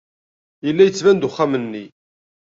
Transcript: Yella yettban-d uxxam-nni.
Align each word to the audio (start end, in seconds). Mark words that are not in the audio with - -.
Yella 0.65 0.83
yettban-d 0.85 1.27
uxxam-nni. 1.27 1.85